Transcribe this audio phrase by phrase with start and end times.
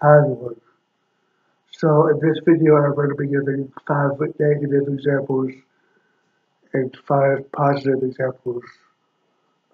[0.00, 0.60] Hollywood.
[1.72, 5.52] So in this video I'm going to be giving five negative examples
[6.72, 8.64] and five positive examples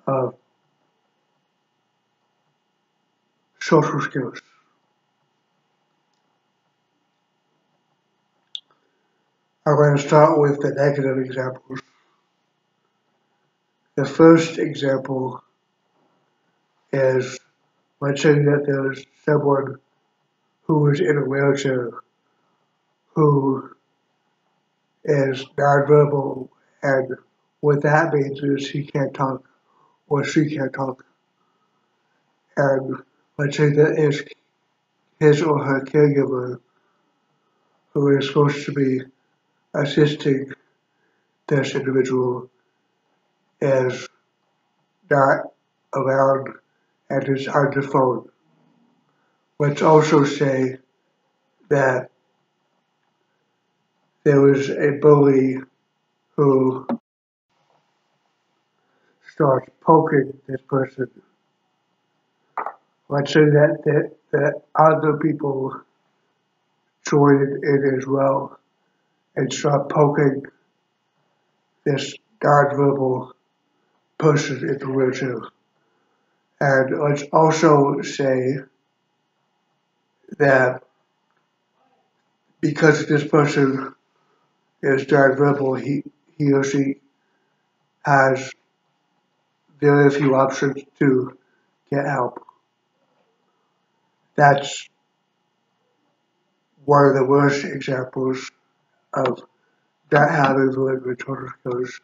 [0.07, 0.35] of
[3.61, 4.41] social skills.
[9.65, 11.81] I'm going to start with the negative examples.
[13.95, 15.43] The first example
[16.93, 17.39] is
[18.01, 19.77] let's say that there's someone
[20.65, 21.91] who is in a wheelchair
[23.15, 23.71] who
[25.05, 26.49] is nonverbal
[26.83, 27.17] and
[27.61, 29.45] what that means is he can't talk
[30.09, 31.05] or she can't talk.
[32.57, 32.97] And
[33.39, 34.25] let's say that is
[35.21, 36.61] his or her caregiver
[37.95, 39.01] who is supposed to be
[39.75, 40.53] assisting
[41.47, 42.51] this individual
[43.61, 44.09] is
[45.11, 45.53] not
[45.95, 46.49] around
[47.11, 48.29] and is on the phone.
[49.63, 50.79] Let's also say
[51.69, 52.11] that
[54.25, 55.59] there was a bully
[56.35, 56.85] who
[59.33, 61.09] starts poking this person.
[63.09, 65.81] Let's say that, that, that other people
[67.09, 68.59] joined in as well
[69.37, 70.43] and start poking
[71.85, 73.31] this nonverbal
[74.19, 75.39] person in the wheelchair.
[76.59, 78.57] And let's also say
[80.39, 80.83] that
[82.61, 83.95] because this person
[84.83, 86.03] is nonverbal, he,
[86.39, 86.97] he or she
[88.05, 88.51] has
[89.81, 91.37] very few options to
[91.91, 92.45] get help.
[94.37, 94.89] That's
[96.85, 98.51] one of the worst examples
[99.13, 99.43] of
[100.11, 102.01] not having the language skills.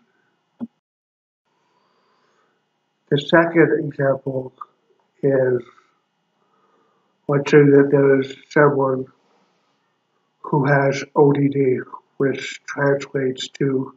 [3.11, 4.53] The second example
[5.23, 5.63] is
[7.29, 9.05] let's say that there is someone
[10.41, 11.85] who has ODD,
[12.17, 13.95] which translates to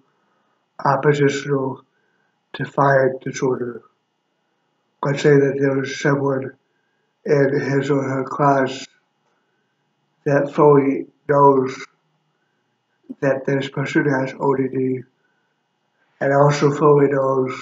[0.84, 1.82] oppositional
[2.54, 3.84] defiant disorder.
[5.04, 6.52] Let's say that there is someone
[7.26, 8.86] in his or her class
[10.26, 11.76] that fully knows
[13.22, 15.06] that this person has ODD
[16.20, 17.60] and also fully knows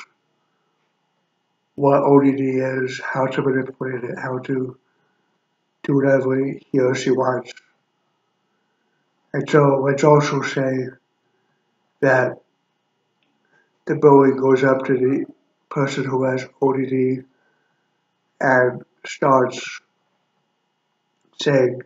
[1.76, 4.78] what ODD is, how to manipulate it, how to
[5.90, 7.52] do whatever he or she wants.
[9.34, 10.88] And so let's also say
[12.02, 12.38] that
[13.86, 15.26] the bully goes up to the
[15.70, 17.26] person who has ODD
[18.40, 19.82] and starts
[21.42, 21.82] saying,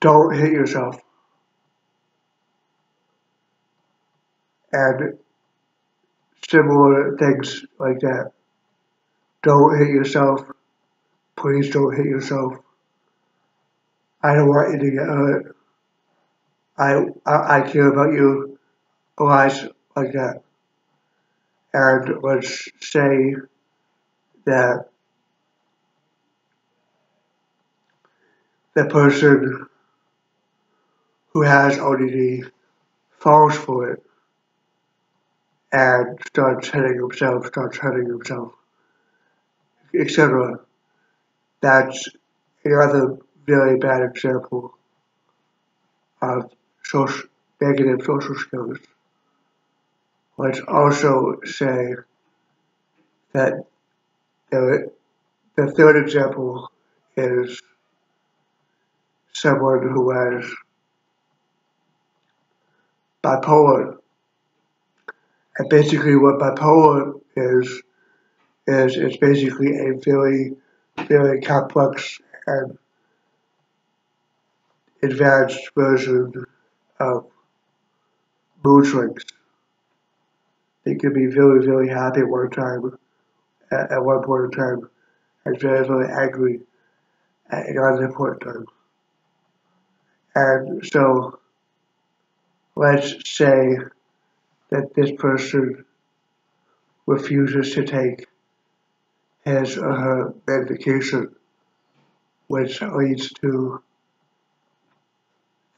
[0.00, 0.98] don't hit yourself.
[4.72, 5.18] And
[6.48, 8.32] similar things like that.
[9.42, 10.42] Don't hit yourself.
[11.36, 12.54] Please don't hit yourself.
[14.22, 15.56] I don't want you to get hurt.
[16.76, 18.58] I, I, I care about you.
[19.18, 20.42] Oh, Lies like that.
[21.72, 23.34] And let's say
[24.44, 24.88] that
[28.74, 29.66] the person
[31.32, 32.50] who has ODD
[33.18, 34.02] falls for it
[35.72, 38.52] and starts hitting himself, starts hurting himself,
[39.94, 40.60] etc.
[41.60, 42.08] That's
[42.64, 43.18] another
[43.48, 44.76] very bad example
[46.20, 46.50] of
[46.84, 47.28] social,
[47.60, 48.78] negative social skills.
[50.36, 51.94] Let's also say
[53.32, 53.64] that
[54.50, 54.90] the,
[55.56, 56.70] the third example
[57.16, 57.60] is
[59.32, 60.44] someone who has
[63.24, 63.96] bipolar.
[65.56, 67.82] And basically what bipolar is,
[68.66, 70.54] is it's basically a very,
[71.08, 72.78] very complex and
[75.02, 76.32] advanced version
[77.00, 77.26] of
[78.64, 79.24] mood swings.
[80.84, 82.98] They can be very, very happy at one time,
[83.70, 84.90] at, at one point in time,
[85.44, 86.60] and very, very angry
[87.50, 88.66] at another point in time.
[90.34, 91.38] And so,
[92.76, 93.76] let's say
[94.70, 95.84] that this person
[97.06, 98.26] refuses to take
[99.44, 101.34] his or her medication,
[102.48, 103.82] which leads to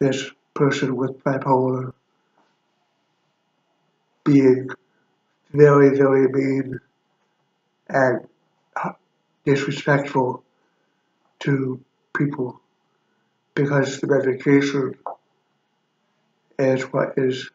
[0.00, 1.92] this person with bipolar
[4.24, 4.68] being
[5.52, 6.80] very, very mean
[7.88, 8.26] and
[9.44, 10.42] disrespectful
[11.40, 11.80] to
[12.16, 12.60] people
[13.54, 14.94] because the medication
[16.58, 17.50] is what is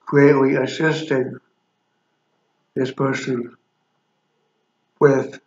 [0.00, 1.38] greatly assisting
[2.74, 3.56] this person
[5.00, 5.40] with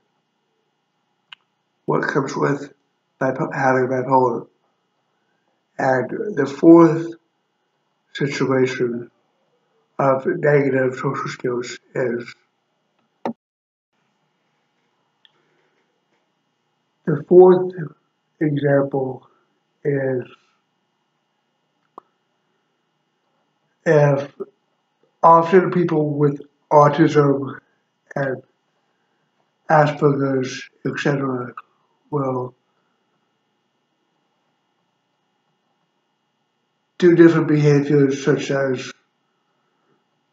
[1.85, 2.73] what comes with
[3.19, 4.47] having bipolar.
[5.77, 7.13] And the fourth
[8.13, 9.11] situation
[9.99, 12.35] of negative social skills is
[17.05, 17.73] the fourth
[18.39, 19.27] example
[19.83, 20.23] is
[23.85, 24.31] if
[25.21, 26.41] often people with
[26.71, 27.59] autism
[28.15, 28.41] and
[29.69, 31.53] Asperger's, etc.,
[32.11, 32.55] will
[36.97, 38.91] do different behaviors such as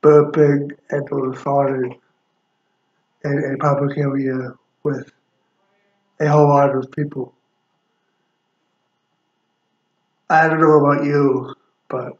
[0.02, 1.98] burping and or farting
[3.24, 5.12] in a public area with
[6.20, 7.34] a whole lot of people.
[10.30, 11.54] I don't know about you,
[11.88, 12.18] but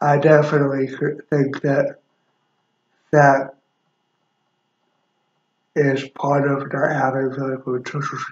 [0.00, 0.86] I definitely
[1.30, 1.96] think that
[3.10, 3.54] that
[5.74, 8.24] is part of not having very social skills.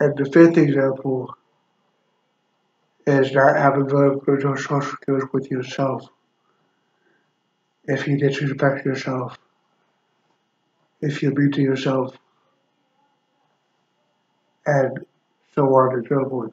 [0.00, 1.36] And the fifth example
[3.06, 6.08] is not having good social skills with yourself.
[7.84, 9.38] If you disrespect yourself,
[11.00, 12.16] if you beat to yourself,
[14.66, 15.04] and
[15.54, 16.52] so on and so forth.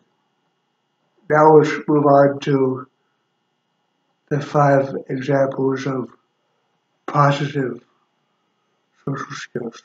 [1.30, 2.88] Now let's move on to
[4.30, 6.10] the five examples of
[7.06, 7.84] positive
[9.06, 9.84] social skills.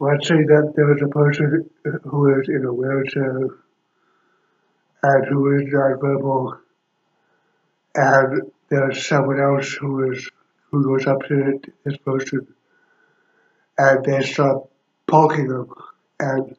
[0.00, 1.70] Let's say that there is a person
[2.04, 3.48] who is in a wheelchair
[5.02, 6.58] and who is nonverbal,
[7.94, 10.30] and there's someone else who is
[10.70, 12.46] who goes up to this person
[13.78, 14.64] and they start
[15.06, 15.68] poking them.
[16.20, 16.56] And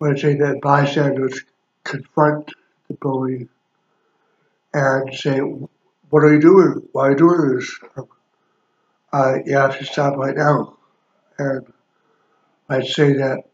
[0.00, 1.40] let's say that bystanders
[1.84, 2.50] confront
[2.88, 3.48] the bully
[4.74, 6.88] and say, What are you doing?
[6.92, 7.80] Why are you doing this?
[9.12, 10.76] Uh, you have to stop right now.
[11.38, 11.73] And
[12.68, 13.44] I'd say that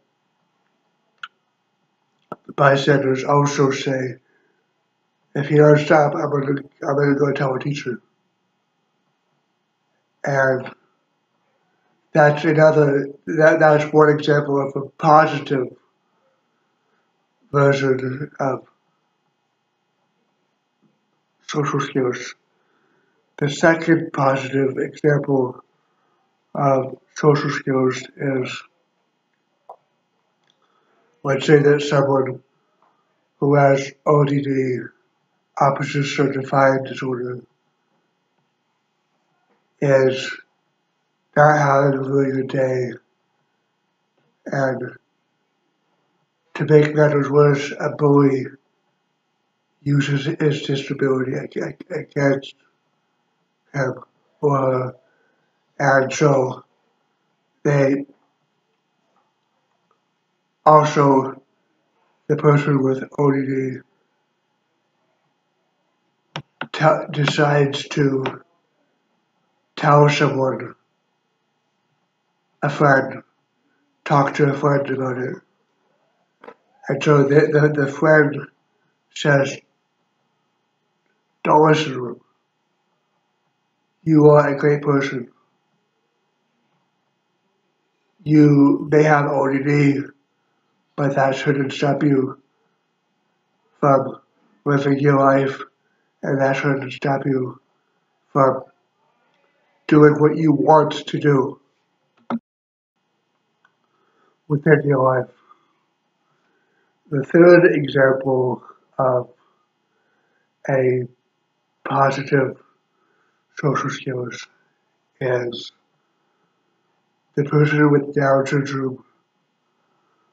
[2.47, 4.17] the bystanders also say,
[5.35, 8.01] if you don't stop, I'm gonna I'm gonna go tell a teacher.
[10.25, 10.71] And
[12.13, 15.69] that's another that that's one example of a positive
[17.53, 18.67] version of
[21.47, 22.35] social skills.
[23.39, 25.65] The second positive example
[26.55, 28.63] of social skills is
[31.23, 32.43] let's say that someone
[33.39, 34.89] who has ODD,
[35.61, 37.41] oppositional defiant disorder,
[39.81, 40.31] is
[41.37, 42.93] not having a really good day
[44.47, 44.97] and
[46.55, 48.47] to make matters worse, a bully
[49.83, 52.55] uses his disability against
[53.73, 53.95] him.
[54.43, 54.91] Uh,
[55.79, 56.65] and so
[57.63, 58.05] they
[60.65, 61.43] also,
[62.29, 63.83] the person with ODD
[67.13, 68.43] decides to
[69.77, 70.75] tell someone,
[72.63, 73.23] a friend,
[74.05, 75.37] talk to a friend about it.
[76.89, 77.41] And so the,
[77.75, 78.37] the, the friend
[79.15, 79.57] says,
[81.45, 82.21] don't listen to him.
[84.03, 85.31] You are a great person.
[88.23, 90.11] You may have ODD,
[91.01, 92.39] but that shouldn't stop you
[93.81, 94.21] from
[94.67, 95.59] living your life,
[96.23, 97.59] and that shouldn't stop you
[98.35, 98.65] from
[99.89, 101.59] doing what you want to do
[104.47, 105.31] within your life.
[107.11, 108.63] The third example
[108.99, 109.31] of
[110.69, 111.05] a
[111.89, 112.63] positive
[113.59, 114.47] social skills
[115.19, 115.73] is
[117.37, 119.03] the person with Down syndrome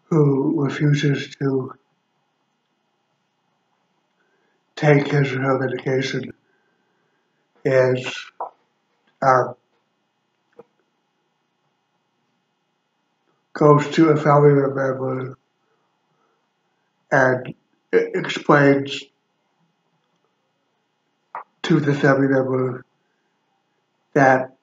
[0.10, 1.74] who refuses to
[4.76, 6.32] take his or her medication
[7.66, 8.26] is
[9.22, 9.54] uh,
[13.54, 15.38] goes to a family member
[17.12, 17.54] and
[17.92, 19.04] explains
[21.64, 22.86] to the family member
[24.14, 24.56] that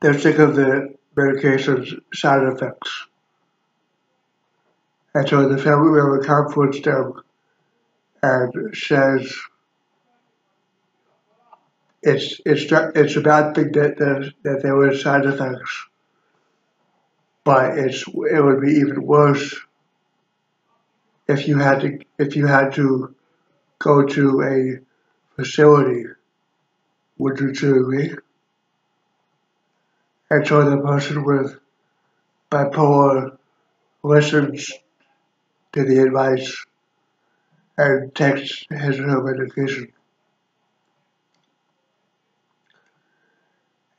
[0.00, 3.06] they're sick of the medication's side effects.
[5.14, 7.14] And so the family member comforts them
[8.22, 9.34] and says
[12.02, 15.86] it's it's it's a bad thing that that, that there were side effects
[17.46, 19.54] but it's it would be even worse
[21.28, 23.14] if you had to if you had to
[23.78, 24.80] go to a
[25.36, 26.04] facility.
[27.18, 28.14] Would you agree?
[30.28, 31.56] So the person with
[32.50, 33.38] bipolar
[34.02, 34.72] listens
[35.72, 36.64] to the advice
[37.78, 39.92] and takes his or her medication.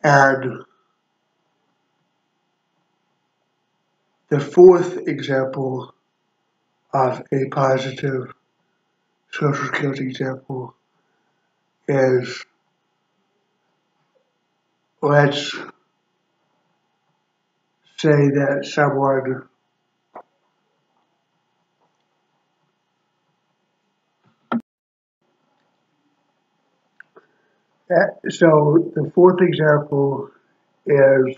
[0.04, 0.66] And
[4.30, 5.94] the fourth example
[6.94, 8.34] of a positive
[9.32, 10.76] social skills example
[11.88, 12.44] is
[15.02, 15.56] let's
[17.98, 19.48] say that someone
[28.30, 30.30] so the fourth example
[30.86, 31.36] is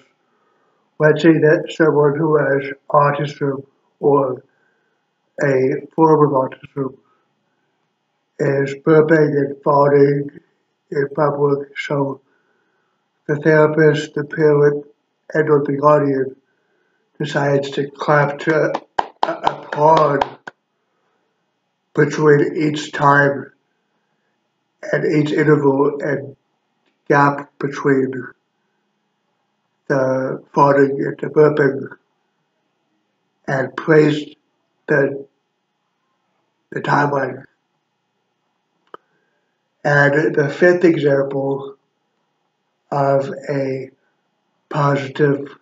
[0.99, 3.63] let's say that someone who has autism
[3.99, 4.43] or
[5.41, 6.97] a form of autism
[8.39, 10.39] is burping and farting
[10.91, 12.21] in public, so
[13.27, 14.85] the therapist, the parent,
[15.33, 16.38] and or the audience
[17.19, 18.73] decides to clap to
[19.23, 20.25] applaud
[21.93, 23.51] between each time
[24.91, 26.35] and each interval and
[27.09, 28.11] gap between
[29.87, 31.87] the farting and the burping
[33.47, 34.35] and praise
[34.87, 35.25] the
[36.71, 37.43] the timeline.
[39.83, 41.75] And the fifth example
[42.91, 43.89] of a
[44.69, 45.57] positive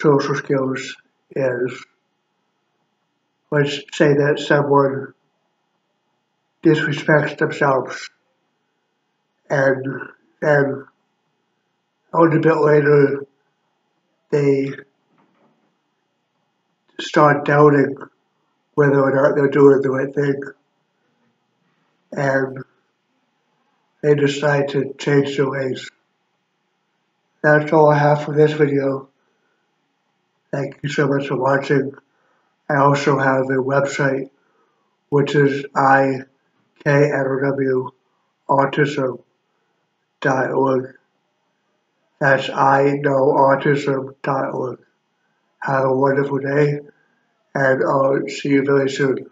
[0.00, 0.96] social skills
[1.36, 1.84] is
[3.50, 5.12] let's say that someone
[6.64, 8.10] disrespects themselves
[9.48, 9.84] and
[10.40, 10.84] then
[12.12, 13.26] a little bit later
[14.30, 14.70] they
[17.00, 17.96] start doubting
[18.74, 20.40] whether or not they're doing the right thing
[22.12, 22.64] and
[24.02, 25.88] they decide to change their ways.
[27.42, 29.08] That's all I have for this video.
[30.52, 31.92] Thank you so much for watching.
[32.68, 34.30] I also have a website
[35.08, 36.26] which is IKNOW
[38.48, 39.22] autism
[40.22, 40.94] autism.org.
[42.20, 44.78] That's I know autism.org.
[45.62, 46.80] Have a wonderful day,
[47.54, 49.30] and I'll see you very soon.